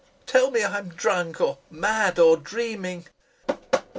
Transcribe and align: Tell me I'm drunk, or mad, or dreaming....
Tell 0.25 0.49
me 0.49 0.65
I'm 0.65 0.89
drunk, 0.89 1.39
or 1.39 1.59
mad, 1.69 2.17
or 2.17 2.35
dreaming.... 2.35 3.05